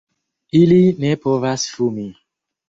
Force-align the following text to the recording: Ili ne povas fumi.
Ili 0.59 0.79
ne 1.03 1.11
povas 1.27 1.67
fumi. 1.75 2.09